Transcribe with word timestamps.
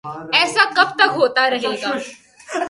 ایسا 0.33 0.63
کب 0.75 0.95
تک 0.95 1.11
ہوتا 1.15 1.49
رہے 1.49 1.71
گا؟ 1.81 1.97